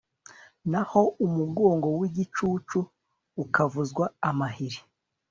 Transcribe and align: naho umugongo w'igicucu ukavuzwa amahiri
naho 0.71 1.01
umugongo 1.25 1.87
w'igicucu 1.99 2.79
ukavuzwa 3.43 4.05
amahiri 4.29 4.79